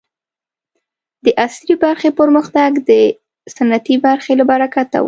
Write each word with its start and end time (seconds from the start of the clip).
د 1.23 1.25
عصري 1.45 1.75
برخې 1.83 2.09
پرمختګ 2.19 2.71
د 2.89 2.91
سنتي 3.55 3.95
برخې 4.05 4.31
له 4.39 4.43
برکته 4.51 4.97
و. 4.97 4.99